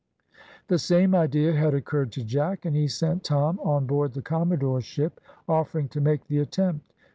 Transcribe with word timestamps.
The 0.67 0.79
same 0.79 1.13
idea 1.13 1.53
had 1.53 1.75
occurred 1.75 2.11
to 2.13 2.23
Jack, 2.23 2.65
and 2.65 2.75
he 2.75 2.87
sent 2.87 3.23
Tom 3.23 3.59
on 3.59 3.85
board 3.85 4.13
the 4.13 4.23
commodore's 4.23 4.83
ship, 4.83 5.21
offering 5.47 5.89
to 5.89 6.01
make 6.01 6.25
the 6.25 6.39
attempt. 6.39 6.91